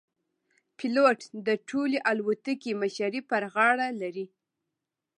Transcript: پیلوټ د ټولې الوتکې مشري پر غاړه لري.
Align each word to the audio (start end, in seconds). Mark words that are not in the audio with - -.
پیلوټ 0.77 1.19
د 1.47 1.47
ټولې 1.69 1.97
الوتکې 2.09 2.71
مشري 2.81 3.21
پر 3.29 3.43
غاړه 3.53 3.87
لري. 4.01 4.25